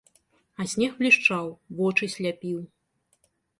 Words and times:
А 0.61 0.65
снег 0.71 0.91
блішчаў, 1.01 1.53
вочы 1.81 2.11
сляпіў. 2.17 2.59